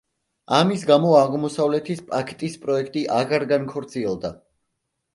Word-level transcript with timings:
ამის 0.59 0.85
გამო 0.91 1.11
„აღმოსავლეთის 1.17 2.03
პაქტის“ 2.09 2.59
პროექტი 2.65 3.07
აღარ 3.21 3.49
განხორციელდა. 3.57 4.37